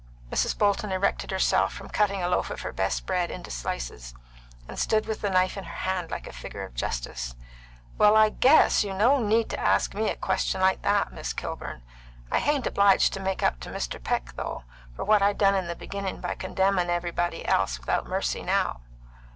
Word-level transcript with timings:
Mrs. 0.31 0.57
Bolton 0.57 0.91
erected 0.91 1.29
herself 1.29 1.71
from 1.73 1.87
cutting 1.87 2.23
a 2.23 2.27
loaf 2.27 2.49
of 2.49 2.61
her 2.61 2.71
best 2.71 3.05
bread 3.05 3.29
into 3.29 3.51
slices, 3.51 4.15
and 4.67 4.79
stood 4.79 5.05
with 5.05 5.21
the 5.21 5.29
knife 5.29 5.57
in 5.57 5.63
her 5.65 5.75
hand, 5.75 6.09
like 6.09 6.25
a 6.25 6.33
figure 6.33 6.63
of 6.65 6.73
Justice. 6.73 7.35
"Well, 7.99 8.15
I 8.17 8.29
guess 8.29 8.83
you 8.83 8.95
no 8.95 9.19
need 9.19 9.47
to 9.51 9.59
ask 9.59 9.93
me 9.93 10.09
a 10.09 10.15
question 10.15 10.59
like 10.59 10.81
that, 10.81 11.11
Miss 11.13 11.33
Kilburn. 11.33 11.83
I 12.31 12.39
hain't 12.39 12.65
obliged 12.65 13.13
to 13.13 13.19
make 13.19 13.43
up 13.43 13.59
to 13.59 13.69
Mr. 13.69 14.03
Peck, 14.03 14.33
though, 14.35 14.63
for 14.95 15.05
what 15.05 15.21
I 15.21 15.33
done 15.33 15.53
in 15.53 15.67
the 15.67 15.75
beginnin' 15.75 16.19
by 16.19 16.33
condemnin' 16.33 16.89
everybuddy 16.89 17.47
else 17.47 17.79
without 17.79 18.07
mercy 18.07 18.41
now." 18.41 18.81